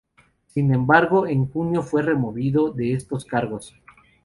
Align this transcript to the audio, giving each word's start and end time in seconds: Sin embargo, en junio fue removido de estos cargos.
Sin 0.47 0.73
embargo, 0.73 1.27
en 1.27 1.45
junio 1.45 1.83
fue 1.83 2.01
removido 2.01 2.71
de 2.71 2.93
estos 2.93 3.23
cargos. 3.23 3.75